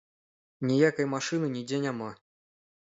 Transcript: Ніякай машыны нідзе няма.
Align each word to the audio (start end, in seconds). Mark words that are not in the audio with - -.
Ніякай 0.71 1.09
машыны 1.13 1.53
нідзе 1.55 1.77
няма. 1.87 2.11